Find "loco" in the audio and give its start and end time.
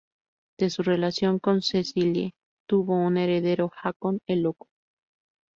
4.41-4.65